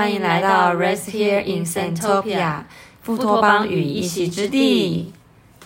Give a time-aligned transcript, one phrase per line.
[0.00, 2.62] 欢迎来到 Rest Here in Santopia，
[3.02, 5.12] 富托邦与一席之地。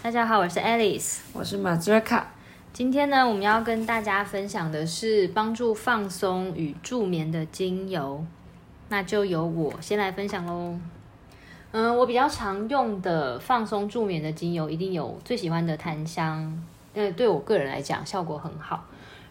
[0.03, 2.33] 大家好，我是 Alice，我是马兹卡。
[2.73, 8.27] 今天呢，我们要跟大家分享的是帮助放松与助眠的精油，
[8.89, 10.81] 那就由我先来分享喽。
[11.71, 16.61] 嗯，我比较常用的放松助眠的精油，一定有最喜欢的檀香，
[16.95, 18.85] 呃，对我个人来讲效果很好。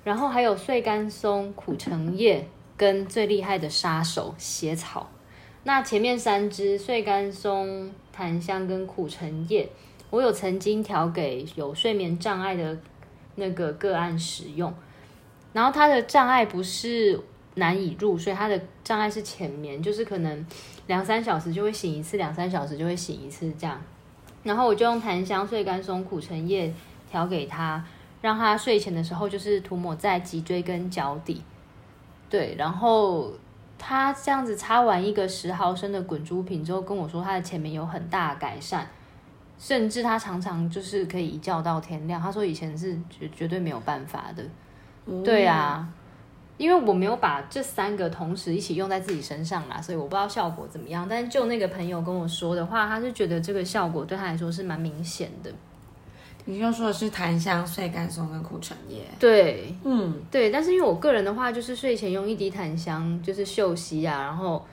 [0.06, 2.48] 然后还有碎干松、苦橙叶。
[2.76, 5.10] 跟最厉害的杀手血草，
[5.64, 9.70] 那前面三支碎干松、檀香跟苦橙叶，
[10.10, 12.78] 我有曾经调给有睡眠障碍的
[13.36, 14.74] 那个个案使用，
[15.54, 17.20] 然后他的障碍不是
[17.56, 20.46] 难以入睡，他的障碍是浅眠，就是可能
[20.88, 23.80] 两三小时就会醒一次，两三小时就会醒一次这样，
[24.42, 26.74] 然后我就用檀香、碎干松、苦橙叶
[27.10, 27.86] 调给他，
[28.22, 31.44] 让他睡前的时候就是涂抹在脊椎跟脚底。
[32.34, 33.32] 对，然后
[33.78, 38.88] 他这样子擦完一个十毫升的滚珠瓶之后，跟我说他的前面有很大改善，
[39.60, 42.20] 甚至他常常就是可以一觉到天亮。
[42.20, 44.44] 他说以前是绝绝对没有办法的。
[45.24, 45.88] 对啊，
[46.58, 51.06] 因为我没有把这三个同时一起用在自己身上啦，所以我不知道效果怎么样。
[51.08, 55.54] 但是就那个朋友跟我说的话，他是觉得这个效果对他来说是蛮明显的。
[56.46, 59.02] 你就说的是檀香、碎干松跟苦橙叶。
[59.18, 60.50] 对，嗯，对。
[60.52, 64.66] 但是因为我个人的话，就是睡前用一滴檀香，就是嗅息啊，然后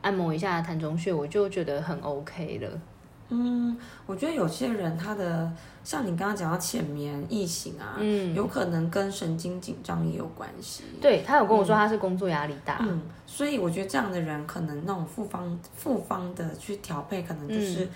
[0.00, 2.80] 按摩一下檀中穴，我就觉得很 OK 了。
[3.28, 3.76] 嗯，
[4.06, 5.52] 我觉得有些人他的
[5.84, 10.84] 像你刚刚讲到浅眠、易醒啊，嗯，有可能跟神经紧张也有关系。
[10.98, 17.86] 对他有跟我说他是工作压力大，嗯，所以我觉得这样的人可能那种复方复方的去调配，可能就是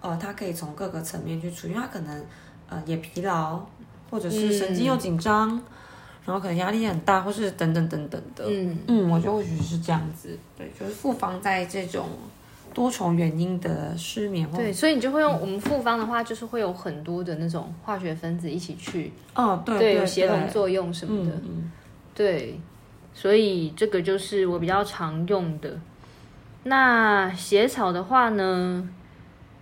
[0.00, 2.26] 呃，他可以从各个层面去处理，因为他可能。
[2.70, 3.60] 呃，也疲劳，
[4.10, 5.50] 或者是神经又紧张，
[6.24, 8.44] 然后可能压力很大，或是等等等等的。
[8.46, 10.38] 嗯嗯，我觉得或许是这样子。
[10.56, 12.06] 对，就是复方在这种
[12.72, 14.48] 多重原因的失眠。
[14.52, 19.12] 对，所以你就会用我们复方的话，就是会有很多的那种化学分子一起去。
[19.34, 21.32] 哦，对对，有协同作用什么的。
[21.42, 21.70] 嗯
[22.14, 22.60] 对，
[23.14, 25.80] 所以这个就是我比较常用的。
[26.64, 28.88] 那血草的话呢？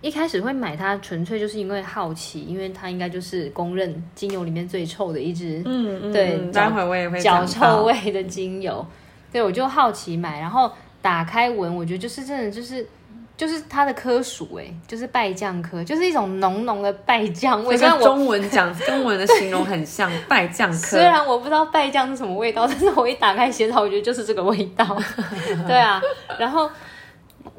[0.01, 8.85] 一开始会买它，纯粹就是因为好奇，因为它应该就是公认精油里面最臭的一支，嗯嗯，对，待会我也会脚臭味的精油，
[9.31, 10.71] 对我就好奇买，然后
[11.01, 12.87] 打开闻，我觉得就是真的就是
[13.35, 17.77] 就是它的科属，哎，就是败酱科，就是一种浓浓的败酱味。
[17.77, 24.97] 跟中文讲 中文的形容很像败酱科，虽然我不知道败酱是什么味道，但是我一打开鞋草，我觉得就是这个味道。
[25.67, 26.01] 对啊，
[26.39, 26.69] 然后。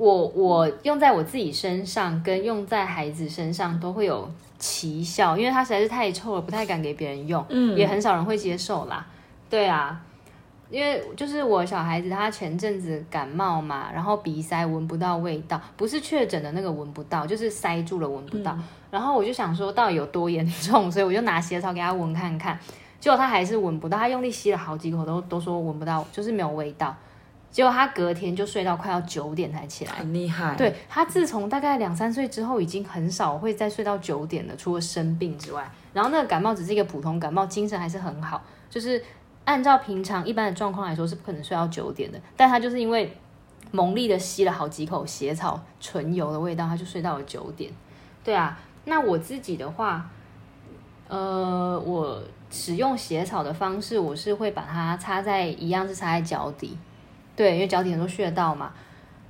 [0.01, 4.27] 我我用在我自己身上，跟用在孩子身上都会有
[4.59, 9.07] 奇效，因为它实在是太臭了，不太敢给别人用，嗯，也很少人会接受啦。
[9.51, 10.01] 对啊，
[10.71, 18.57] 因为就是我小孩子他前阵子感冒嘛，然后鼻塞闻不到味道，不是确诊的那个闻不到，就是塞住了闻不到。
[18.91, 22.59] 然后我就想说到底有多严重，所以我就拿鞋草给他闻看看，
[22.99, 26.97] 结果他还是闻不到，他用力吸了好几口都都说闻不到，就是没有味道。
[27.51, 30.55] 结果他隔天就睡到快要九点才起来，很厉害。
[30.55, 35.69] 对他自从大概两三岁之后，已经很少会再睡到九点了，除了生病之外。
[35.93, 39.03] 然后那个感冒只是一个普通感冒，精神还是很好，就是
[39.45, 42.21] 按照平常一般的状况来说是不可能睡到九点的。
[42.37, 43.13] 但他就是因为
[43.73, 47.73] 猛力的吸了好几口血草纯油的味道，他就睡到了九点。
[48.23, 50.09] 对啊，那我自己的话，
[51.09, 56.79] 呃，我使用血草的方式，我是会把它插在一样是插在脚底。
[57.41, 58.71] 对，因为脚底很多穴道嘛，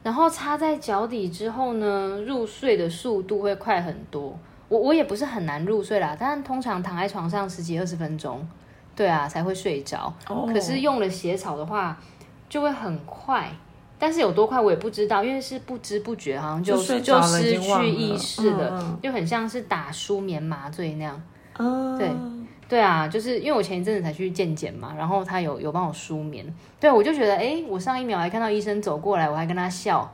[0.03, 4.37] 然后插在脚底之后呢，入睡的速度会快很多。
[4.69, 8.45] 我我也不是很难入睡啦，但通常躺在床上十几二十分钟，
[8.97, 10.13] 对啊才会睡着。
[10.27, 11.97] 可是用了鞋草的话，
[12.49, 13.49] 就会很快，
[13.97, 21.23] 但是有多快我也不知道，因为是不知不觉好像就就失去意识了，就很像是打舒眠麻醉那样。
[21.97, 22.11] 对。
[22.71, 26.47] 对啊，就是因为我前一阵子才去健检嘛，然后他有有帮我舒眠，
[26.79, 30.09] 对我就觉得，哎，我上一秒还看到医生走过来，我还跟他笑，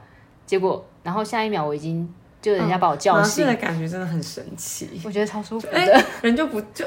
[0.46, 6.84] 结果，然后下一秒我已经就人家把我叫醒，的感觉真的很神奇，我觉得超舒服的，人就不就。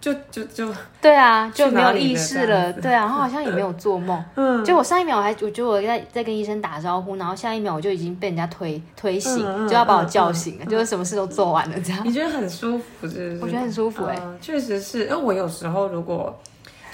[0.00, 0.72] 就就就
[1.02, 12.00] 对啊，就没有意识了，对啊，然后好像也没有做梦， 嗯，就我上一秒我还我觉得我在在跟医生打招呼，然后下一秒我就已经被人家推推醒，就要把我叫醒了，就是什么事都做完了这样。
[12.04, 13.36] 你觉得很舒服是？
[13.42, 16.38] 我觉得很舒服哎，确实是，因为我有时候如果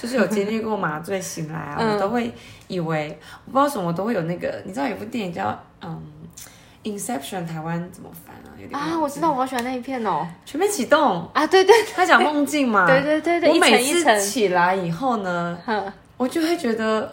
[0.00, 2.32] 就是有经历过麻醉醒来啊，我 都会
[2.68, 6.02] 以为我不知道什么都会有那个，你知道有部电影叫嗯。
[6.84, 8.52] Inception 台湾怎么翻啊？
[8.60, 10.26] 有点啊，我知道，我好喜欢那一片哦。
[10.44, 12.86] 全面启动啊，对对，他讲梦境嘛。
[12.88, 15.58] 对对对对，我每次起来以后呢，
[16.16, 17.12] 我就会觉得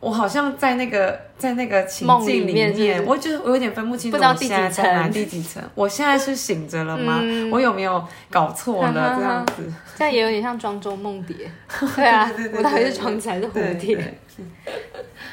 [0.00, 5.62] 我好像在那个在那个情梦境里里面是是我觉得我有点分不清楚，不知道第我现在几在哪层第几层？
[5.74, 7.20] 我现在是醒着了吗？
[7.22, 9.14] 嗯我有没有搞错了？
[9.16, 11.36] 这样子，这样也有点像庄周梦蝶。
[11.94, 13.94] 对啊，我到底是庄子还是蝴蝶？
[13.96, 14.14] 对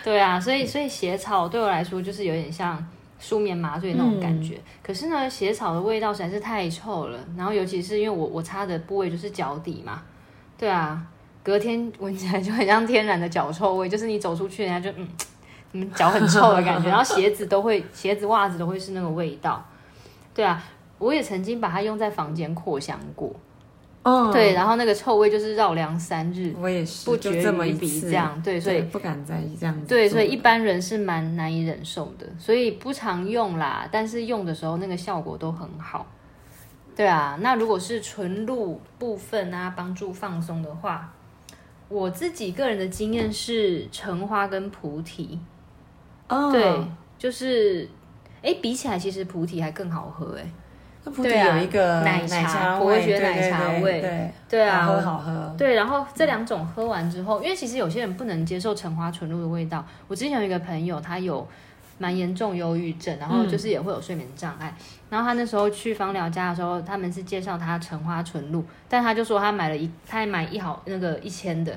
[0.04, 2.86] 对啊，所以所以写草对我来说就是有点像
[3.20, 4.60] 舒眠麻醉那种感觉。
[4.82, 10.02] 可是呢，血草的味道实在是太臭了，然后尤其是因为我我擦的部位就是脚底嘛，
[10.58, 11.06] 对啊，
[11.44, 15.08] 隔天闻起来就很像天然的脚臭味，就是你走出去，人家就嗯，
[15.74, 19.64] 你们脚很臭的感觉， 然后鞋子都会，鞋子袜子都会是那个味道。
[20.34, 20.64] 对啊，
[20.98, 23.32] 我也曾经把它用在房间扩香过，
[24.04, 29.90] 嗯，对，然后那个臭味就是绕梁三日，我也是，不绝就这么于鼻这样，对，所以不敢再这样子做。
[29.90, 33.88] 对，所以一般人是蛮难以忍受的，所以不常用啦。
[33.92, 36.08] 但是用的时候那个效果都很好。
[36.96, 41.14] 对啊，那如果是纯露部分啊，帮助放松的话，
[41.90, 45.40] 我自己个人的经验是橙花跟菩提，
[46.30, 46.88] 哦，对，
[47.18, 47.88] 就是
[48.42, 50.50] 哎比起来其实菩提还更好喝哎。
[51.24, 55.56] 对啊有一个奶茶茶伯味，对爵奶茶对味对对啊，好喝好喝。
[55.58, 59.84] 对，然后这两种喝完之后，因为其实有些人不能接受橙花纯露的味道。
[60.08, 61.48] 我之前有一个朋友，他有
[61.98, 64.74] 蛮严重忧郁症，然后就是也会有睡眠障碍。
[65.10, 71.76] 然后他那时候去芳疗家的时候，他们是介绍他橙花纯露，但他就说他买了一，他还买一毫那个一千的，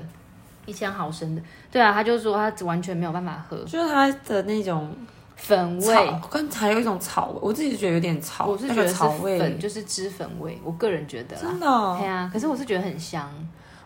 [0.67, 1.43] 一千毫升的。
[1.71, 4.95] 对啊，他就说他完全没有办法喝就是他的那种
[5.43, 5.95] 粉味。
[5.95, 11.37] 草，跟还有一种草味，我自己觉得有点草，那我是觉得草味，粉，就是脂粉味，我个人觉得。
[11.37, 13.29] 真的哦、对啊，可是我是觉得很香。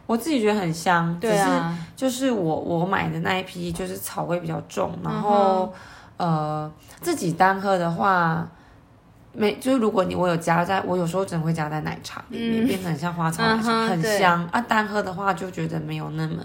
[0.06, 5.74] 我自己觉得很香，对啊，只是就是我我买的那一批就是草味比较重，然嗯后、
[6.16, 8.48] 呃自己单喝的话。
[9.38, 14.58] 没，就是如果你我有加在，我有时候真的会加在奶茶里面，变成很像花草奶茶，很香啊。
[14.62, 16.42] 单喝的话就觉得没有那么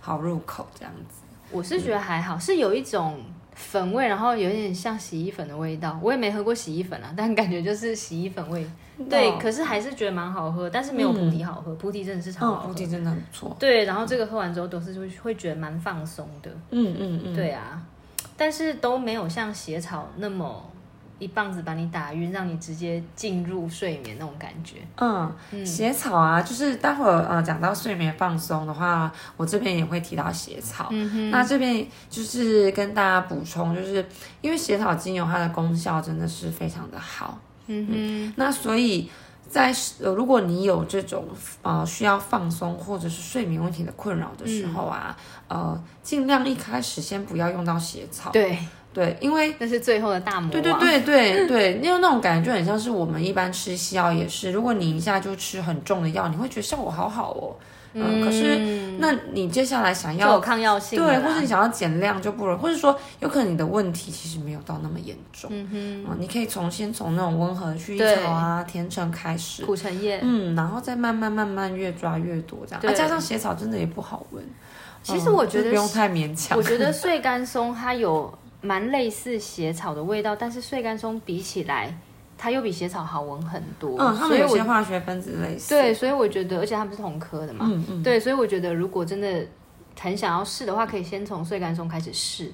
[0.00, 1.20] 好入口，这样子。
[1.50, 3.20] 我是觉得还好，是有一种
[3.54, 5.98] 粉味，然后有点像洗衣粉的味道。
[6.02, 8.66] 我也没喝过洗衣粉啊， 但感觉就是洗衣粉味。
[9.08, 11.74] 对，可是还是觉得蛮好喝，但是没有菩提好喝。
[11.76, 12.68] 菩提真的是超嗯，好喝。
[12.68, 13.56] 菩提真的很不错。
[13.58, 16.50] 对，然后这个喝完之后都是会会觉得蛮放松的。
[16.70, 17.82] 嗯嗯嗯，对啊，
[18.36, 20.70] 但是都没有像斜草那么
[21.20, 24.78] 一棒子把你打晕，让你直接进入睡眠那种感觉。
[24.96, 30.88] 嗯，血草啊，就是待会儿呃讲到睡眠放松的话，我这边也会提到血草。
[30.90, 34.04] 嗯那这边就是跟大家补充，就是
[34.40, 37.38] 因为血草精油它的功效真的是非常的好，
[37.68, 39.08] 嗯哼，那所以
[39.48, 41.26] 在呃如果你有这种
[41.62, 45.16] 呃需要放松或者是睡眠问题的困扰的时候啊，
[45.48, 48.58] 呃尽量一开始先不要用到血草，对，
[48.92, 50.50] 对，因为那是最后的大魔王。
[50.50, 57.54] 对对对对对，因为那种感觉就很像是我们一般吃西药也是，如果你一下就吃很重的药，你会觉得效果好好哦。
[57.92, 58.56] 嗯，可是
[59.00, 65.50] 那你接下来想要有抗药性对，或者你想要减量就不容易，或者说有可能你的问题其实没有到那么严重。
[65.52, 70.20] 嗯嗯你可以从先从那种温和的薰衣草啊、甜橙开始，苦橙叶。
[70.22, 72.94] 嗯，然后再慢慢慢慢越抓越多这样。
[72.94, 74.44] 加上血草真的也不好闻。
[75.02, 76.56] 其实嗯我觉得就不用太勉强。
[76.56, 81.96] 我觉得碎干松它有蛮类似血草的味道，但是碎干松比起来，
[82.36, 83.96] 它又比血草好闻很多。
[83.98, 85.70] 嗯，他所以有些化学分子类似。
[85.70, 89.46] 对，所以我觉得，而且它们是同科的嘛，嗯嗯，对，所以我觉得如果真的
[89.98, 92.52] 很想要试的话，可以先从碎干松开始试。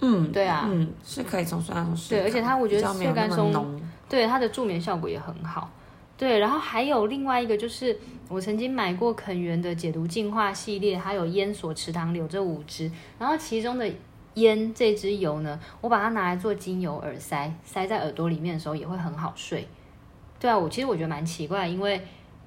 [0.00, 2.22] 嗯，对啊嗯，是可以从酸松试对。
[2.22, 5.70] 而且它我觉得碎干松对，它的助眠效果也很好。
[6.18, 13.88] 对，然后还有另外一个就是，我曾经买过肯源的解毒净化系列，还有烟锁池塘柳这五支，然后其中的
[14.34, 19.66] 烟这支油呢，我把它拿来做精油耳塞，塞在耳朵里面的时候也会很好睡。
[20.40, 22.00] 对啊，我其实我觉得蛮奇怪，因为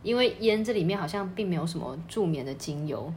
[0.04, 3.12] 因为烟这里面好像并没有什么助眠的精油。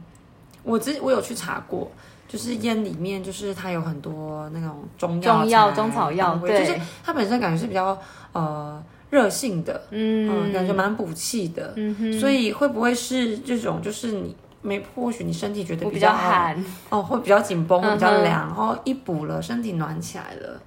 [0.63, 1.89] 我之我有去查过，
[2.27, 7.97] 就是烟里面就是它有很多那种中中药中草药对就是它本身感觉是比较
[8.33, 20.61] 呃热性的，嗯嗯，感觉蛮补气的，嗯哼，所以会不会是这种就是你没或许你身体觉得我比较较寒，哦，会比较紧绷，会比较凉，然后一补了身体暖起来了，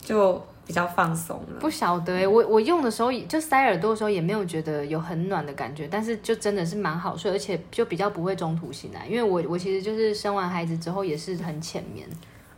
[0.00, 1.58] 就比较放松了。
[1.60, 12.06] 不晓得哎、我我用的时候也就塞耳朵的时候也没有觉得有很暖的感觉，但是就真的是蛮好睡，而且就比较不会中途醒来，因为我我其实就是生完孩子之后也是很浅眠，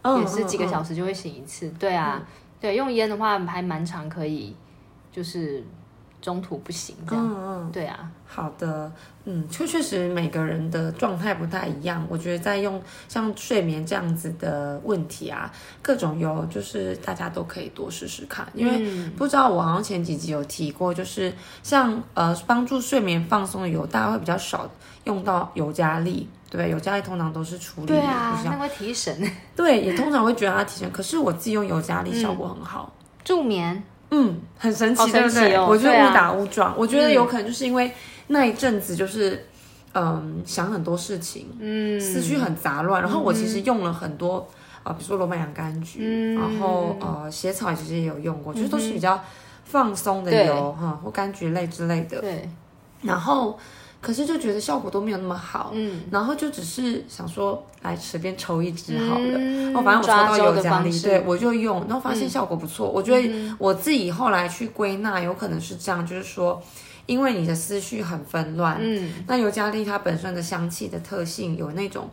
[0.03, 0.67] 嗯也是几个。
[0.67, 1.69] 小时就会醒一次。
[1.79, 2.21] 对啊，
[2.61, 4.55] 对，用烟的话还蛮长，可以
[5.13, 5.63] 就是
[6.25, 7.23] 中途不行这样。
[7.23, 8.91] 嗯嗯，对啊，好的，
[9.27, 12.03] 嗯，确确实每个人的状态不太一样。
[12.09, 15.53] 我觉得在用像睡眠这样子的问题啊，
[15.83, 21.31] 各种油就是大家都可以多试试看，因为嗯不知道我好像前几集有提过，就是
[21.63, 24.67] 像呃帮助睡眠放松的油，大家会比较少
[25.05, 26.71] 用到尤加利，对？
[26.71, 32.91] 尤加利通常都是处理不对啊，像那会提神、对，也通常会觉得它提神，可是我自己用尤加利效果很好。
[33.23, 33.83] 助眠。
[34.17, 35.59] 嗯，很神奇，好对不对？
[35.59, 36.73] 我觉得误打误撞。
[36.79, 37.91] 我觉得有可能就是因为
[38.29, 39.47] 那一阵子就是，
[39.93, 43.03] 嗯，想很多事情，嗯，思绪很杂乱。
[43.03, 44.49] 然后我其实用了很多，
[44.85, 49.21] 呃，比如说罗马洋甘菊，嗯然后呃，血草其实也有用过，就是都是比较
[49.65, 52.21] 放松的油哈，或柑橘类之类的。
[52.21, 52.49] 对，
[53.03, 53.59] 然后，
[54.05, 55.71] 可是就觉得效果都没有那么好。
[55.73, 59.39] 嗯，然后就只是想说，来随便抽一支好了。
[59.39, 62.87] 嗯哦，反正我抽到尤加利，对我就用，然后发现效果不错。
[62.89, 66.63] 我觉得我自己后来去归纳，有可能是这样，就是说，
[67.07, 72.09] 因为你的思绪很纷乱，嗯，那尤加利它本身的香气的特性有那种，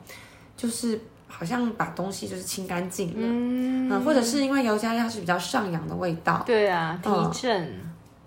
[0.55, 4.01] 就是好像把东西就是清干净了，嗯。
[4.05, 7.79] 或者是因为尤加利它是比较上扬的味道，对啊，提嗯振，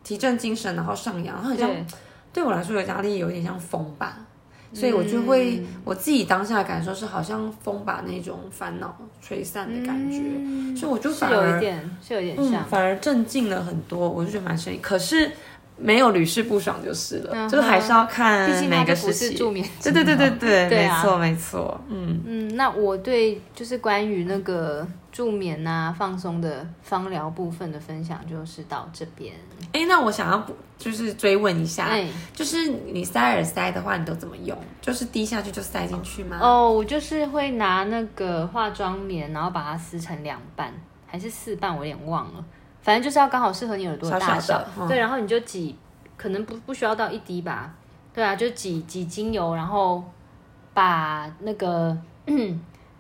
[0.05, 1.71] 提振精神，然后上扬，然后很像
[2.35, 4.19] 对，我来说，有压力有点像风吧，
[4.75, 10.19] 所以我就会、嗯我自己当下的感受是，好像风把那种烦恼吹散的感觉，
[10.77, 14.79] 所以我就是反有一而点，是有点嗯像，反而镇静了很多，我就觉得蛮神奇。
[14.83, 15.31] 可是
[15.77, 19.27] 没有屡试不爽就是了，嗯就是还是要看每个时期。
[19.29, 22.21] 是助眠对对对对对， 对啊没错没错，嗯。
[22.25, 29.33] 嗯，那我对就是关于那个助眠啊、放松的芳疗部分的分享就是到这边。
[29.73, 34.59] 哎，那我想要补，就是追问一下，哎，就是你塞耳塞的话，你都怎么用？
[34.81, 36.41] 就是滴下去就塞进去吗？
[36.43, 40.75] 哦，我就是会拿那个化妆棉，然后把它撕成两半，
[41.07, 42.45] 还是四半，我有点忘了。
[42.83, 45.77] 反正就是要刚好适合你耳朵的大小小的嗯对，然后你就挤，
[46.17, 47.73] 可能不不需要到一滴吧，
[48.13, 50.03] 对啊，就挤挤精油，然后
[50.75, 51.97] 把那个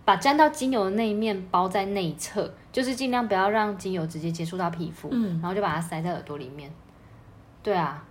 [0.04, 6.70] 把沾到精油的那一面包在内侧，就是尽量不要让精油直接接触到皮肤，嗯然后就把它塞在耳朵里面。
[7.62, 8.04] 对啊，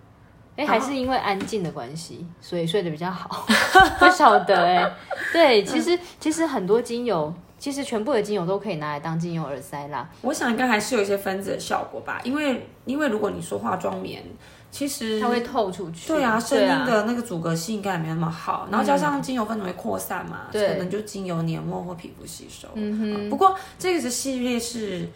[0.56, 3.46] 哎，然后还是因为安静的关系，所以睡得比较好。
[4.00, 4.92] 不晓得哎、
[5.32, 10.10] 对，其实其实很多精油，其实全部的精油都可以拿来当精油耳塞啦。
[10.22, 14.24] 我想应该还是有一些分子的效果吧，因为因为如果你说化妆棉，
[14.74, 16.08] 其实它会透出去。
[16.08, 22.68] 对啊，声音啊的那个阻隔性应该也没那么好，然后加上精油分子会扩散嘛，可能就精油黏膜或皮肤吸收。
[22.74, 25.08] 嗯哼，不过这个是系列是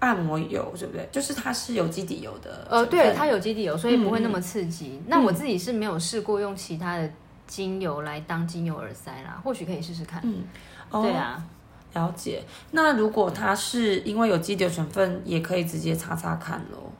[0.00, 1.08] 按摩油，对不对？
[1.10, 5.00] 就是它是有基底油的呃，对，它有基底油，所以不会那么刺激。
[5.06, 7.10] 那我自己是没有试过用其他的
[7.46, 10.20] 精油来当精油耳塞啦，或许可以试试看。
[10.22, 10.44] 嗯
[10.90, 11.42] 对啊，
[11.94, 12.42] 了解。
[12.72, 16.92] 那如果它是因为有基底油成分，也可以直接擦擦看喽。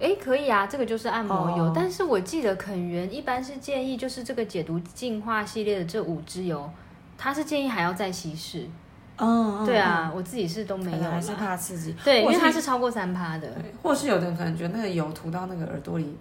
[0.00, 1.64] 哎，可以啊，这个就是按摩油。
[1.64, 6.70] 哦但是我记得肯源一般是建议，就是这个解毒净化系列的这五支油，
[7.16, 8.68] 它是建议还要再稀释。
[9.16, 11.92] 嗯，对啊，我自己是都嗯，没有是怕刺激。
[12.04, 13.48] 对，因为它是超过三趴的。
[13.82, 16.16] 或是有的人可能觉得那个油涂到那个耳朵里，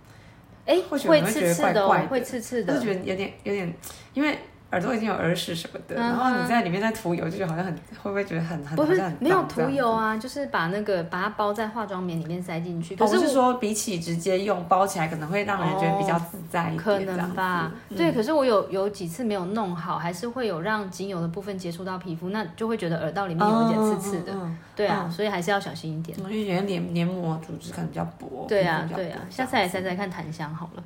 [0.66, 2.82] 哎，会刺刺的会刺刺的就。
[2.82, 3.72] 觉得有点有点，
[4.16, 4.40] 因为
[4.72, 12.96] 耳朵已经有耳屎什么的，嗯然后你在里面再涂油，就觉得好像很会不会觉得很很不是没有涂油啊，就是把那个把它包在化妆棉里面塞进去。
[12.96, 18.12] 可可是我是说比起直接用包起来，可能会让人觉得比较自在一点，吧，嗯对。
[18.12, 24.34] 可是我有有几次没有弄好，还是会有让精油的部分接触到皮肤，那就会觉得耳道里面有一点刺刺的。
[24.76, 26.18] 对啊，所以还是要小心一点。
[26.22, 30.84] 嗯，因为觉得黏黏膜组织可能比较薄，对啊对啊，下次来塞塞看檀香好了。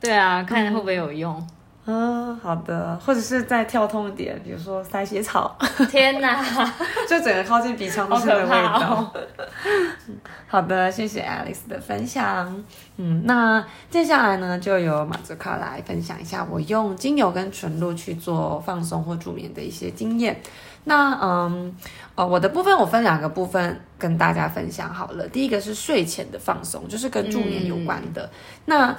[0.00, 1.46] 对啊，看会不会有用。
[1.90, 5.56] 嗯，好的，或者是再跳痛一点，比如说塞血草，
[5.88, 6.44] 天哪，
[7.08, 8.90] 就整个靠近鼻腔都是那个味道。
[8.90, 9.12] 哦
[10.46, 12.62] 好的，谢谢 Alice 的分享。
[12.98, 20.38] 嗯，那接下来呢，就由马泽卡来分享一下我用精油跟纯露去做放松或助眠的一些经验。
[20.84, 21.74] 那嗯，
[22.16, 25.26] 呃，我的部分我分两个部分跟大家分享好了。
[25.28, 28.30] 第一个是睡前的放松，就是跟助眠有关的。
[28.66, 28.94] 那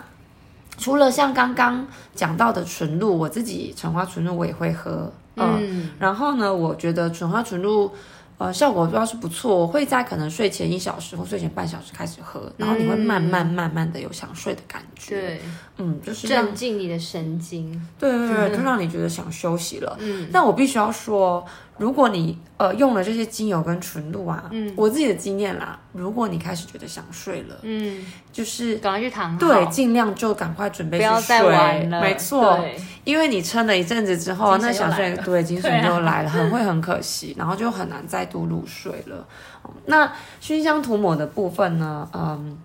[0.80, 7.92] 除了像刚刚讲到的纯露，我自己橙花纯露我也会喝，嗯嗯，然后呢，我觉得纯花纯露，
[8.38, 9.56] 呃，效果主要是不错。
[9.56, 15.10] 我会在可能睡前一小时或睡前半小时开始喝，然后你会慢慢慢慢的有想睡的感觉。
[15.10, 15.42] 对，
[15.78, 17.70] 嗯，就是让镇静你的神经。
[18.00, 19.98] 对对对， 就让你觉得想休息了。
[20.00, 21.46] 嗯，但我必须要说，
[21.80, 29.38] 如果你呃用了这些精油跟纯露啊，嗯我自己的经验啦，如果你开始觉得想睡了，嗯，就是赶快去躺。
[29.38, 31.10] 对，尽量就赶快准备去睡。
[31.10, 32.02] 不要再玩了。
[32.02, 32.60] 没错，
[33.04, 39.18] 因为你撑了一阵子之后，那想睡对精神就来了，很会很可惜，然后就很难再度入睡了。
[39.66, 42.58] 嗯那熏香涂抹的部分呢，嗯，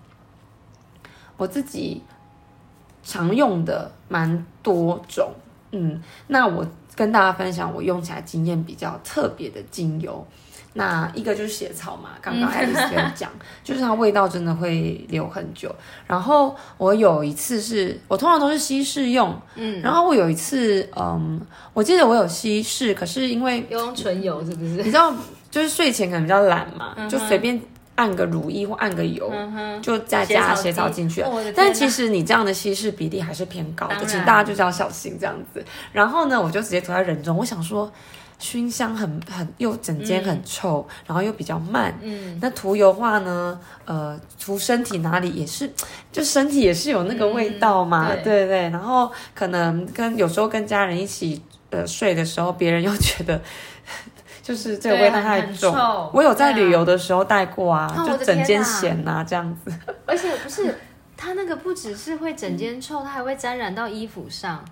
[1.36, 2.02] 我自己
[3.02, 5.32] 常用的蛮多种，
[5.72, 10.26] 嗯，那我跟大家分享我用起来经验比较特别的精油。
[10.76, 13.30] 那一个就是血草嘛，刚刚爱丽丝有讲，
[13.62, 15.72] 就是它味道真的会留很久。
[16.04, 21.40] 然后我有一次是我通常都是稀释用，嗯，然后我有一次，嗯，
[21.72, 24.78] 我记得我有稀释，可是因为用唇油是不是？
[24.78, 25.14] 你知道，
[25.48, 27.60] 就是睡前可能比较懒嘛，就随便
[27.96, 29.32] 按个乳液或按个油，
[29.82, 31.24] 就再加血草进去。
[31.54, 35.64] 但其实你这样的稀释比例还是偏高的，请大家就是要小心这样子。
[35.92, 37.92] 然后呢，我就直接涂在人中，我想说。
[38.36, 41.96] 熏香很很又整间很臭，然后又比较慢。
[42.02, 43.58] 嗯，那涂油画呢？
[43.84, 45.70] 呃，涂身体哪里也是，
[46.10, 48.08] 就身体也是有那个味道嘛。
[48.08, 48.68] 对对对。
[48.70, 53.40] 然后可能跟有时候跟家人一起呃睡的时候，别人又觉得
[54.44, 55.74] 就是这个味道太重。
[56.12, 59.72] 我有在旅游的时候带过啊，就整间咸呐这样子。
[60.04, 60.78] 而且不是，
[61.16, 64.62] 它那个不只是会整间臭，它还会沾染到衣服上。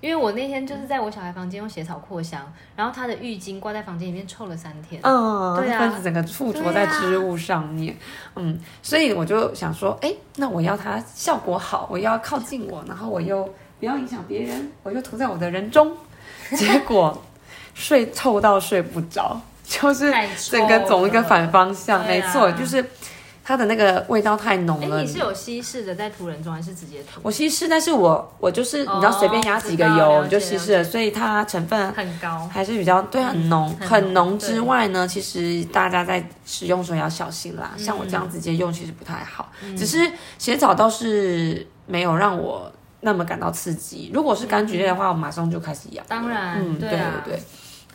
[0.00, 2.40] 因为我那天就是在我小孩房间用血草扩香，
[2.74, 4.98] 然后他的浴巾挂在房间里面臭了三天。
[5.04, 7.94] 嗯，对啊，整个附着在织物上面。
[8.34, 13.44] 嗯，所以我就想说，哎，那我要它效果好，我要靠近我，然后我又
[13.78, 15.94] 不要影响别人，我就涂在我的人中。
[16.56, 17.22] 结果
[17.74, 20.12] 睡臭到睡不着， 就是
[20.50, 22.06] 整个走一个反方向。
[22.06, 22.84] 没错，就是。
[23.42, 25.00] 它的那个味道太浓了。
[25.00, 27.18] 你是有稀释的，在涂人中还是直接涂？
[27.20, 37.72] 我稀释，但是我我就是你知道随便压几个油就稀释了，所以它成分很高，还是比较对很浓很浓之外呢，其实大家在使用时候要小心啦。
[37.76, 39.98] 像我这样直接用其实不太好，只是
[40.38, 44.12] 血草倒是没有让我那么感到刺激。
[44.14, 46.04] 如果是柑橘类的话，我马上就开始痒。
[46.06, 47.42] 当然，嗯，对对对。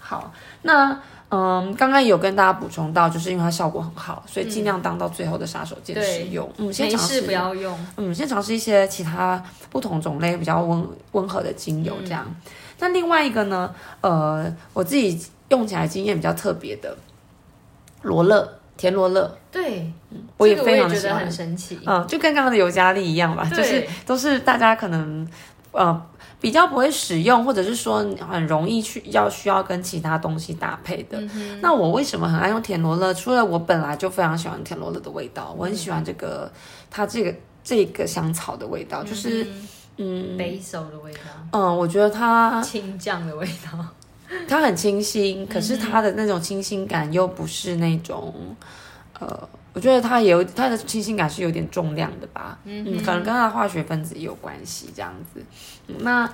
[0.06, 0.32] 好，
[0.62, 1.00] 那。
[1.32, 6.50] 嗯，刚刚有跟大家补充到，就是因为它效果很好，所以尽量当到最后的杀手锏使用。
[6.58, 7.78] 嗯，先尝试不要用。
[7.98, 12.24] 嗯，先尝试一些其他不同种类比较温温和的精油这样。
[12.80, 15.20] 那另外一个呢，呃，我自己
[15.50, 16.96] 用起来经验比较特别的
[18.04, 18.48] 罗勒，
[18.78, 19.36] 甜罗勒。
[19.52, 19.92] 对，
[20.38, 21.80] 我也非常喜欢，很神奇。
[21.86, 25.28] 嗯，就跟刚刚的尤加利一样吧，就是都是大家可能
[25.72, 26.02] 呃。
[26.40, 31.20] 比较不会使用，或者是说很容易去要需要跟其他东西搭配的。
[31.62, 33.14] 那我为什么很爱用田螺乐？
[33.14, 36.52] 除了我本来就非常喜欢田螺乐的味道，我很喜欢这个
[36.92, 39.48] 它这个这个香草的味道，就是
[39.98, 41.20] 嗯，北手的味道。
[41.52, 43.86] 嗯，我觉得它清酱的味道，
[44.48, 48.34] 它很清新，可是它的那种清新感又不是那种
[49.20, 49.50] 呃。
[49.76, 55.44] 我觉得它有它的清新感是有点重量的吧，嗯，可能跟它的化学分子也有关系这样子。
[56.00, 56.28] 那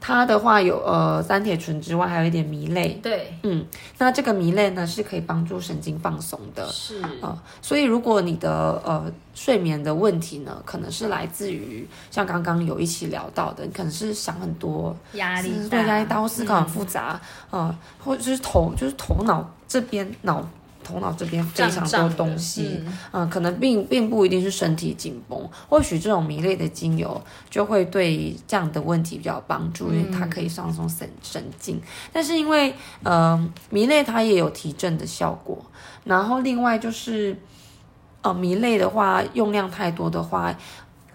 [0.00, 3.66] 它的话有呃三铁醇之外，还有一点醚类，对，嗯，
[3.98, 7.02] 那这个醚类呢是可以帮助神经放松的，是。
[7.20, 20.48] 呃，所以如果你的呃睡眠的问题呢，可能是来自于像刚刚有一起聊到的，你可能是想很多压力对压力大，或思考很复杂，呃，或者是头就是头脑这边脑。
[20.88, 27.20] 头脑这边非常多东西，嗯，可能并并不一定是身体紧绷，或许这种迷类的精油
[27.50, 31.78] 就会对这样的问题比较有帮助，因为它可以放松神神经。
[32.10, 32.74] 但是因为，
[33.04, 35.62] 嗯，迷类它也有提振的效果，
[36.04, 37.36] 然后另外就是，
[38.22, 40.56] 呃，迷类的话用量太多的话。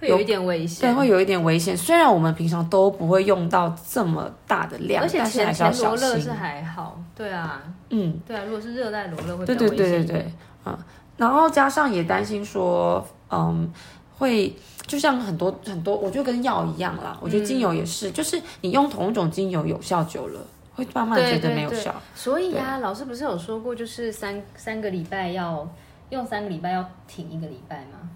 [0.10, 1.76] 有一点危险，对，会有一点危险。
[1.76, 10.34] 虽然我们平常都不会用到这么大的量，而且前前罗勒是还好，对啊，嗯，对啊，如果是热带罗勒会对对对对对，
[10.66, 10.78] 嗯，
[11.18, 13.72] 然后加上也担心说，嗯，
[14.18, 20.40] 会就像很多很多，我觉得跟药一样啦，我觉得精油也是，就是你用同一种精油有效久了，
[20.76, 21.94] 会慢慢觉得没有效。
[22.16, 25.68] 所以啊，老师不是有说过，就是三三个礼拜要
[26.10, 28.10] 用三个礼拜要停一个礼拜吗？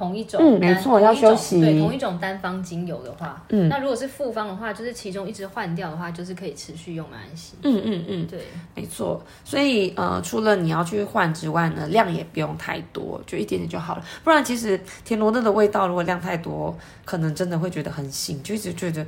[0.00, 1.60] 同一种，嗯，没错，要休息。
[1.60, 7.58] 对，同一种单方精油的话，嗯，那如果是复方的话，就是其中一直换掉的话，就是可以持续用安心。
[7.62, 8.40] 嗯嗯嗯，对，
[8.74, 9.22] 没错。
[9.44, 14.02] 所以呃，除了你要去换之外呢，量也不用太多，就一点点就好了。
[14.24, 19.04] 不然其实田螺乐的味道如果量太多，可能真的会觉得很腥，就一直觉得，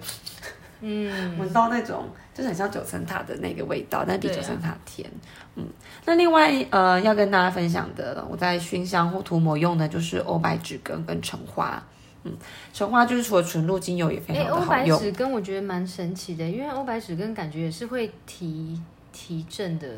[0.84, 5.08] 嗯，闻到那种就是很像九层塔的那个味道，但比九层塔甜。
[5.54, 5.64] 嗯，
[6.04, 11.82] 那另外呃要跟大家分享的，我在熏香或涂抹用的就是欧白芷根跟橙花。
[12.24, 12.32] 嗯，
[12.72, 14.96] 橙花就是除了纯露精油也非常的好用。
[14.96, 18.80] 欧白芷根我觉得蛮神奇的，因为欧白芷根感觉也是会提
[19.12, 19.88] 提振的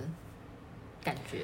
[1.03, 1.43] 感觉。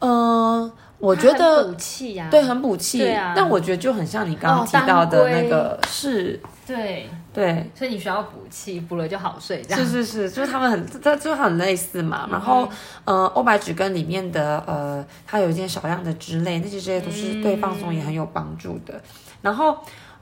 [0.00, 2.98] 嗯，我觉得补气呀，对，很补气。
[2.98, 6.38] 对啊，但我觉得就很像你刚刚提到的那个是。
[6.66, 9.60] 对对，所以你需要补气，补了就好睡。
[9.62, 12.28] 这样是是是， 就是他们很，这就很类似嘛。
[12.30, 12.66] 然后，
[13.04, 18.98] 呃，欧白芷根里面的呃，它有一些少量的脂类，那些这些都是对放松也很有帮助的。
[19.42, 19.76] 然后。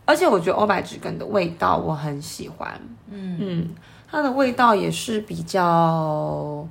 [0.05, 2.68] 而且我觉得欧白芷根的味道我很喜欢，
[3.09, 3.68] 嗯嗯，
[4.11, 6.66] 它的味道也是比较，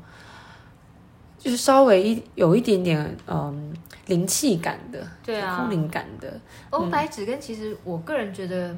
[1.39, 3.73] 就是稍微一有一点点嗯
[4.07, 6.37] 灵气感的，对啊空灵感的，
[6.71, 8.75] 欧白芷根其实我个人觉得。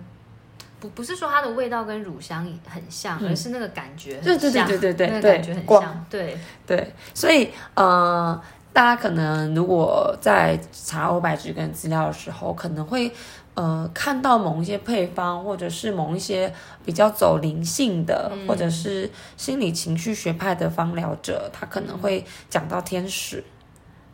[0.83, 8.41] 不不是说它的味道跟乳香很像，而是那个感觉很对对对像对对对那个对感觉很像，对，对，所以呃，
[8.73, 13.09] 大家可能如果在查欧白菊根资料的时候，可能会
[13.53, 23.41] 呃看到某一些配方，或者是某一些比较走灵性的，或者是心理情绪学派的芳疗者，他可能会讲到天使。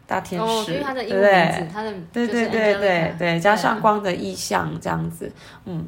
[0.06, 5.32] 大天哦，使，因为它的英对不对文名字，它的对对对对对，加上啊光的意象这样子，
[5.66, 5.88] 嗯，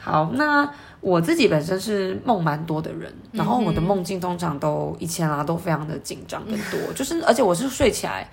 [0.00, 0.68] 好，那
[1.00, 8.28] 我自己本身是梦蛮多的人，然后我的梦境通常都以前啊都非常的紧张跟多， 就是而且我是睡起来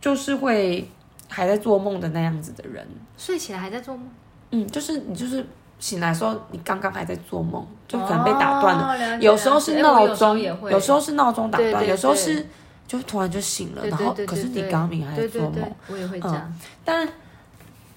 [0.00, 0.88] 就是会
[1.28, 4.06] 还在做梦的那样子的人，睡起来还在做梦，
[4.52, 5.44] 嗯，就是你就是
[5.78, 10.70] 醒来的时候你刚刚还在做梦，就可能被打断了，哦了解有时候是闹钟，也会。
[10.70, 12.46] 有时候是闹钟打断，对对有时候是
[12.86, 16.52] 就突然就醒了，对然后可是你刚明还在做梦。，我也会这样，
[16.84, 17.08] 但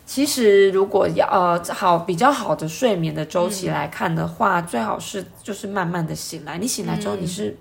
[0.07, 6.57] 其实如果要呃好比较好的睡眠的周期来看的话，最好是就是慢慢的醒来。
[6.57, 7.55] 你醒来之后你是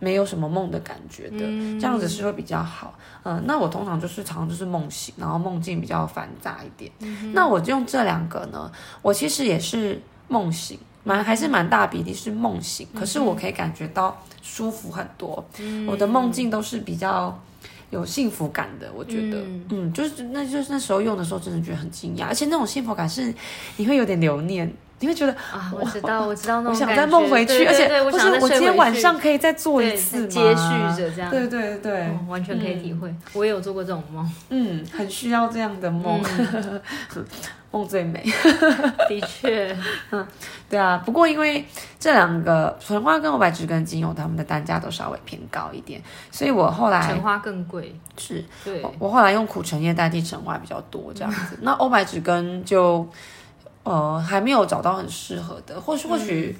[0.00, 1.38] 没有什么梦的感觉的，
[1.80, 2.92] 这样子是会比较好。
[3.22, 6.90] 呃，那我通常就是常常就是梦醒，然后梦境比较繁杂一点。
[7.32, 10.78] 那我就用这两个呢，我其实也是梦醒。
[11.06, 15.44] 蛮还是蛮大比例是梦醒，可是我可以感觉到舒服很多。
[15.86, 17.38] 我的梦境都是比较
[17.94, 19.38] 有幸福感的，我觉得，
[19.70, 19.92] 嗯。
[19.92, 23.32] 就是那就是那时候用的时候，真的觉得很惊讶，而且那种幸福感是
[23.76, 27.02] 你会有点留念，你会觉得啊，我知道，我知道那我想种感觉。
[27.02, 30.26] 再梦回去，对对而且不是我今天晚上可以再做一次吗？
[30.28, 33.14] 接续着这样，对对对，哦完全可以体会。
[33.32, 36.20] 我也有做过这种梦，嗯，很需要这样的梦，
[37.16, 37.26] 嗯
[37.74, 38.22] 梦最美。
[39.08, 39.76] 的确，
[40.70, 41.64] 对啊，不过因为
[41.98, 51.58] 这两个纯花跟欧白芷跟精油，它们的单价都稍微偏高一点，所以我后来橙花更贵，是对，我我后来用苦橙叶代替橙花比较多这样子。
[51.62, 53.06] 那欧白芷根就
[53.82, 56.56] 呃还没有找到很适合的，或许或许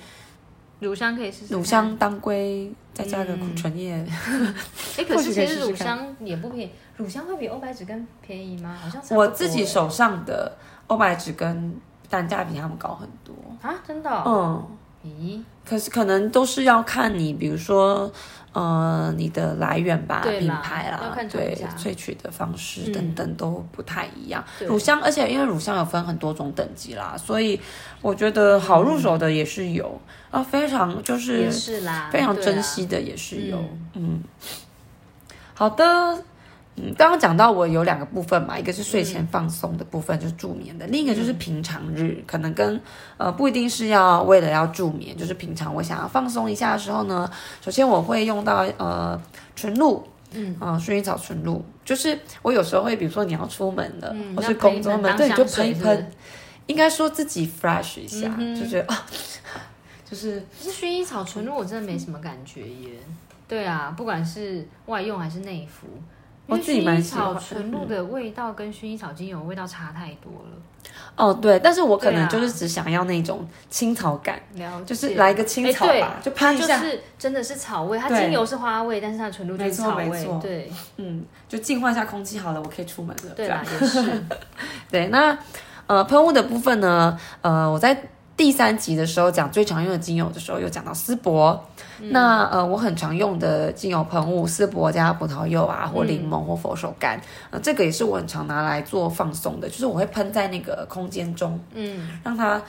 [0.81, 1.55] 乳香可以试试。
[1.55, 3.95] 乳香当归再加个苦橙叶，
[4.99, 8.77] 哎，可是其实乳香也不便宜，乳香会比欧白芷更便宜吗？
[8.81, 10.53] 好像我自己手上的
[10.87, 11.75] 欧白芷根
[12.09, 13.35] 单价比他们高很多。
[13.63, 14.67] 啊，真的哦，
[15.03, 18.13] 嗯，咦，可是可能都是要看你，比如说。
[18.55, 24.45] 呃，你的来源吧，品牌啦，对萃取的方式嗯等等都不太一样。
[24.61, 27.61] 对乳香，而且因为乳香有分很多种等级啦，所以
[28.01, 33.59] 我觉得好入手的也是有、啊，非常就是也是啦，非常珍惜的也是有。
[33.59, 34.23] 嗯嗯，
[35.55, 36.23] 好的。
[36.77, 42.81] 嗯，刚刚讲到我有两个部分嘛，一个是睡前放松的部分，就是助眠的；另一个就是平常日，可能跟
[43.17, 49.21] 呃不一定是要为了要助眠，就是平常我想要放松一下的时候呢，首先我会用到呃
[49.55, 50.07] 纯露。
[50.37, 56.11] 嗯啊，薰衣草纯露，就是我有时候会，比如说你要出门了，或是工作门，对，你就喷一喷，
[56.67, 59.07] 应该说自己 fresh 一下，嗯就觉得啊，
[60.05, 62.99] 就是可是薰衣草纯露我真的没什么感觉耶。
[63.47, 65.87] 对啊，不管是外用还是内服，
[66.47, 70.57] 我自己蛮喜欢薰衣草纯露的味道跟薰衣草精油味道差太多了。
[71.17, 74.41] 哦，对，但是我可能就是只想要那种青草感，
[74.85, 80.29] 就是来一个青草哎吧，就喷一下，是真的是草味，它精油是花味，但是它的纯露就是草味。
[80.43, 83.31] 对嗯，就净化一下空气好了，我可以出门了。
[83.35, 84.25] 对这样啦，也是。
[84.91, 85.37] 对，那
[85.87, 87.97] 呃喷雾的部分呢，呃我在
[88.37, 91.65] 第三集的时候讲最常用的精油的时候，有讲到丝柏。
[92.01, 97.17] 嗯那呃我很常用的精油喷雾，丝柏加葡萄柚啊，或柠檬或佛手柑，
[97.51, 102.61] 呃这个也是我很常拿来做放松的，就是我会喷在那个空间中，嗯，让它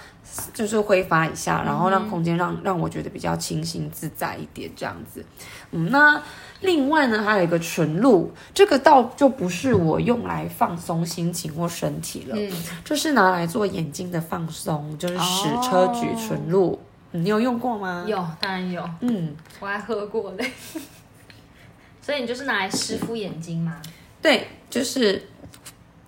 [0.54, 5.26] 就是挥发一下，然后让空间让让我觉得比较清新自在一点这样子。
[5.72, 6.22] 嗯，那
[6.62, 12.52] 另外呢，还有一个纯露，这个倒就不是我用来放松心情或身体了，嗯
[12.84, 16.80] 这是拿来做眼睛的放松，就是矢车菊纯露。
[17.12, 18.04] 嗯你有用过吗？。
[18.06, 20.52] 有，当然有，嗯，我还喝过嘞。
[22.02, 23.82] 所以你就是拿来湿敷眼睛吗？
[24.22, 25.24] 对，就是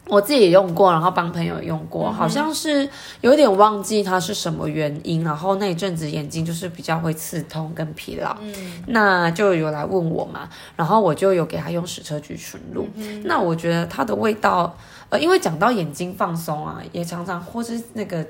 [0.10, 2.90] 我自己也用过，然后帮朋友也用过，好像是
[3.22, 8.54] 有点忘记它是什么原因，然后那一阵子眼睛就是比较会刺痛跟疲劳，嗯。
[8.88, 12.88] 那就有来问我嘛，然后我就有给他用矢车菊纯露，
[13.24, 14.76] 那我觉得它的味道，
[15.10, 18.26] 呃，因为讲到眼睛放松啊，也常常或是那个。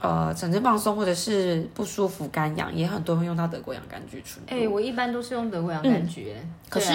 [0.00, 4.64] 呃，整身放松或者是不舒服、干痒，也很多会用到德国洋甘菊纯露。
[4.64, 6.92] 哎、我一般都是用德国洋甘菊、哎可是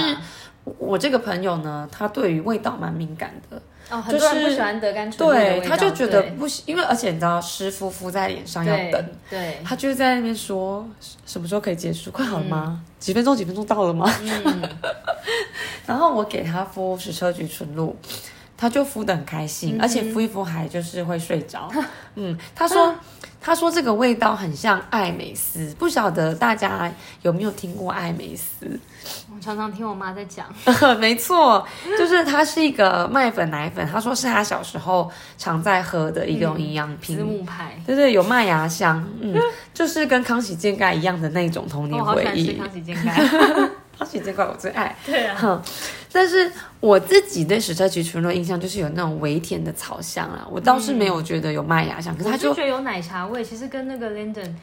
[0.78, 10.88] 我这个朋友呢，他对于味道蛮敏感的，哦，很多人不喜欢德甘醇露的味对，他就觉得不行，因为而且你知道湿敷敷在脸上要等，对，他就在那边说
[11.26, 12.82] 什么时候可以结束，快好了吗？
[13.00, 14.12] 几分钟几分钟到了吗？
[14.22, 14.70] 嗯，
[15.88, 17.96] 然后我给他敷矢车菊醇露，
[18.58, 21.72] 他就敷的很开心，嗯而且敷一敷还就是会睡着。
[22.16, 22.94] 嗯，他说
[23.42, 28.80] 他说这个味道很像艾美斯，不晓得大家有没有听过艾美斯？
[29.34, 30.46] 我常常听我妈在讲，
[31.00, 31.66] 没错，
[31.98, 37.16] 就是它是一个麦粉奶粉，他说是他小时候常在喝的一种营养品。
[37.18, 39.34] 子母牌，对对，有麦芽香，嗯，
[39.74, 42.54] 就是跟康熙健盖一样的那种童年回忆。
[42.58, 43.14] 康熙健盖，
[43.98, 44.96] 康熙健盖我最爱。
[45.06, 45.62] 对啊，哼，
[46.20, 46.52] 但是
[46.82, 54.54] 我自己对矢车菊纯露印象就是有那种微甜的草香啊，我倒是没有觉得有麦芽香，可是我它就就觉得有奶茶味，其实跟那个 Linden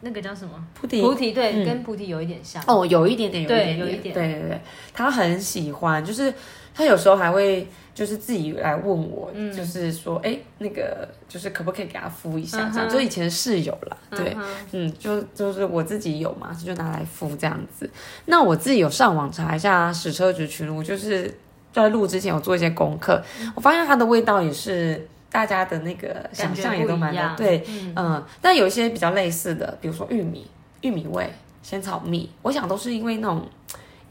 [0.00, 0.50] 那个叫什么？
[0.74, 1.00] 菩提。
[1.00, 1.64] 菩提，对，嗯。
[1.64, 2.60] 跟菩提有一点像。
[2.66, 4.12] 哦，有一点点，有一点点，有一点。
[4.12, 4.60] 对对对，
[4.92, 6.34] 他很喜欢，就是
[6.74, 17.88] 他有时候还会就是自己来问我，就是说，哎，那个就是可不可以给他敷一下，这样，嗯就以前室友啦，对，嗯嗯，就就是我自己有嘛，就拿来敷这样子。
[18.26, 21.32] 那我自己有上网查一下矢车菊群露，就是
[21.72, 23.22] 在录之前有做一些功课，
[23.54, 27.64] 我发现它的味道也是大家的那个想象也都蛮感觉不一样。
[27.64, 27.92] 对，嗯。
[27.94, 30.44] 嗯，但有一些比较类似的，比如说玉米、
[30.80, 33.46] 玉米味、仙草蜜，我想都是因为那种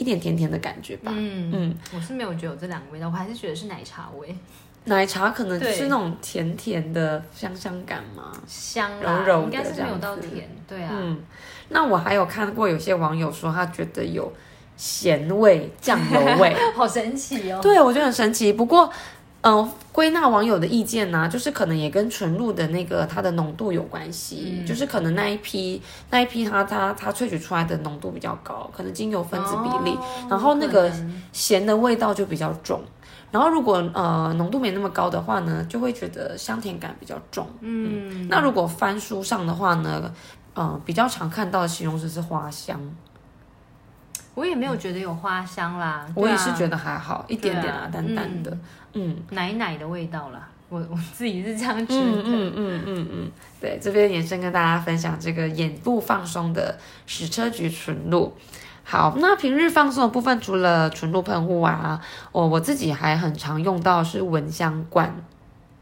[0.04, 1.14] 一点甜甜的感觉吧。
[1.16, 4.36] 嗯嗯，我是没有觉得有这两个味道，我还是觉得是奶茶味，
[4.84, 8.34] 奶茶可能就是那种甜甜的香香感嘛。
[8.46, 11.22] 香，柔柔的应该是没有到甜，对啊，嗯，
[11.70, 14.30] 那我还有看过有些网友说他觉得有
[14.76, 17.60] 咸味、酱油味， 好神奇哦。
[17.64, 18.52] 对我觉得很神奇。
[18.52, 18.92] 不过，
[19.44, 30.92] 嗯、归纳网友的意见呢、就是可能也跟纯露的那个它的浓度有关系，嗯就是可能那一批那一批它它它萃取出来的浓度比较高，可能精油分子比例，哦然后那个
[31.32, 32.82] 咸的味道就比较重。
[33.32, 37.48] 然后如果呃浓度没那么高的话呢，就会觉得香甜感比较重。
[37.62, 40.14] 嗯，那如果翻书上的话呢，
[40.54, 42.80] 呃，比较常看到的形容词是花香，
[44.36, 48.58] 我也没有觉得有花香啦，我也是觉得得还好，一点点啊，啊淡淡的，
[48.94, 49.16] 嗯。
[49.30, 52.02] 奶奶的味道啦，我 我自己是这样觉得。
[52.02, 58.34] 嗯嗯嗯嗯嗯，对，这边延伸跟大家分享这个眼部放松的矢车菊纯露。
[58.84, 65.16] 好，那平日放松的部分，除了纯露喷雾啊，我我自己还很常用到是蚊香罐。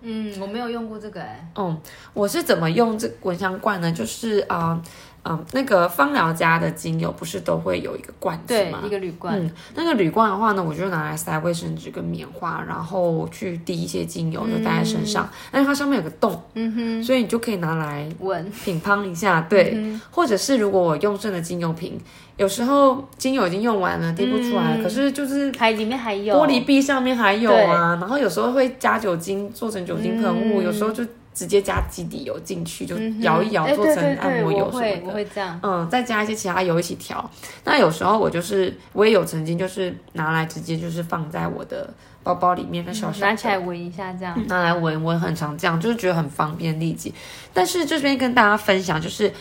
[0.01, 1.79] 嗯，我没有用过这个哎、嗯，
[2.13, 3.89] 我是怎么用这蚊香罐呢？
[3.91, 4.81] 就是啊。
[5.23, 8.79] 嗯，那个芳疗家的精油不是都会有一个罐子对吗，？
[8.84, 15.29] 一个铝罐，嗯，那个铝罐的话呢，我就拿来塞卫生纸跟棉花，然后去滴一些精油，就带在身上。
[15.51, 21.99] 但是它上面有个洞，嗯哼，所以你就可以拿来闻，品乓一下，对，嗯或者是如果我用剩的精油瓶，
[22.38, 24.84] 有时候精油已经用完了，滴不出来，嗯。
[24.84, 26.36] 可是就是还里面还有。
[26.36, 30.63] 玻璃壁上面还有啊，然后有时候会加酒精做成酒精喷雾，嗯。
[30.63, 35.13] 有时候就直接加基底油进去，就摇一摇哎做成按摩油什么的。
[35.13, 37.29] 会这样，嗯，再加一些其他油一起调。
[37.63, 41.89] 那有时候我就是我也有曾经就是拿来直接就是放在我的
[42.21, 44.37] 包包里面，那小小的拿起来闻一下这样。
[44.47, 47.13] 拿来闻，我很常这样，就是觉得很方便利己。
[47.53, 49.31] 但是这边跟大家分享，就是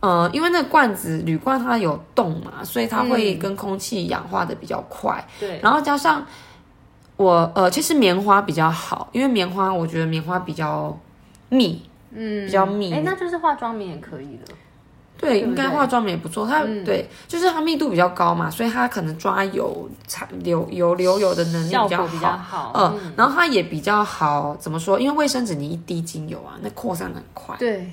[0.00, 5.22] 呃，因为那个罐子铝罐它有洞嘛，所以它会跟空气氧化的比较快。
[5.38, 6.24] 对，然后加上
[7.16, 10.98] 我呃，其实棉花比较好，因为棉花我觉得棉花比较
[11.50, 11.82] 密，
[12.12, 14.56] 嗯，比较密哎，那就是化妆棉也可以了。
[15.18, 16.46] 对，应该化妆棉也不错。
[16.46, 22.72] 它、嗯对，就是它密度比较高嘛，所以它可能抓油、产流油流油的能力比较好。
[22.72, 22.72] 好。
[22.74, 24.98] 嗯，然后它也比较好，怎么说？
[24.98, 27.86] 因为卫生纸你一滴精油啊，那扩散的很快，对，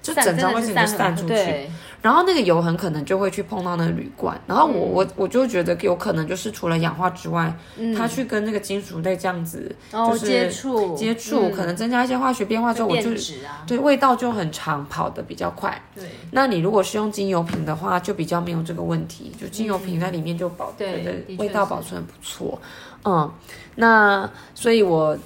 [0.00, 1.68] 就整张卫生纸散出去。
[2.00, 4.92] 对，然后那个油很可能就会去碰到那个铝罐，然后我、嗯。
[4.94, 7.54] 我我就觉得有可能就是除了氧化之外，
[7.96, 10.94] 它去跟那个金属类这样子就是接触。
[10.96, 11.52] 接触，嗯。
[11.52, 13.10] 可能增加一些化学变化之后，我就
[13.46, 15.80] 啊，对味道就很长，跑的比较快。
[15.94, 22.60] 对，那你如果是用精油瓶的话，就比较没有这个问题，就精油瓶在里面就保对的的确味道保存不错。
[23.04, 23.30] 嗯，
[23.76, 25.16] 那所以我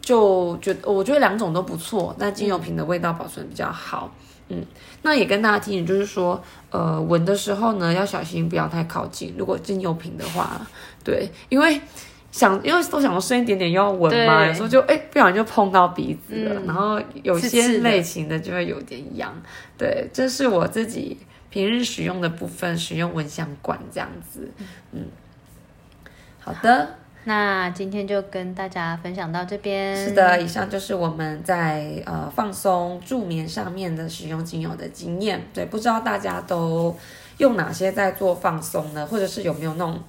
[0.00, 4.10] 就觉得我觉得两种都不错，但精油瓶的味道保存比较好。
[4.12, 4.27] 嗯，
[5.02, 9.34] 那也跟大家提醒，就是说，呃，闻的时候呢，要小心不要太靠近。
[9.38, 10.60] 如果精油瓶的话，
[11.04, 11.80] 对，因为
[12.32, 19.34] 想，因为都想说深一点点要闻嘛，有时候就哎、不小心就碰到鼻子了，嗯然后有些类型的就会有点痒。
[19.78, 21.16] 对，这是我自己
[21.48, 24.50] 平日使用的部分，使用蚊香管这样子。
[24.92, 25.06] 嗯，
[26.40, 29.94] 好的，那今天就跟大家分享到这边。
[29.96, 35.42] 是的，以上就是我们在呃放松助眠上面的使用精油的经验。
[35.52, 36.96] 对，不知道大家都
[37.36, 39.06] 用哪些在做放松呢？
[39.06, 40.00] 或者是有没有那种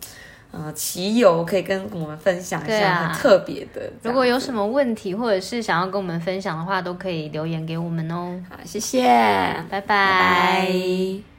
[0.52, 3.92] 呃奇油可以跟我们分享一下，啊很特别的。
[4.04, 8.42] 如果有什么，么问题或者是想要跟我们分享的话，都可以留言给我们哦。
[8.50, 11.39] 好，谢谢，拜拜拜拜